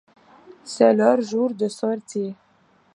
C'est 0.63 0.95
leur 0.95 1.21
jour 1.21 1.53
de 1.53 1.67
sortie. 1.67 2.33